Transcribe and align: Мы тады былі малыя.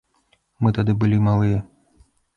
Мы 0.63 0.69
тады 0.79 0.95
былі 1.03 1.19
малыя. 1.27 1.59